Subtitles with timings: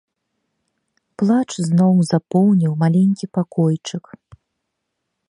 [1.21, 4.05] Плач зноў запоўніў маленькі пакойчык.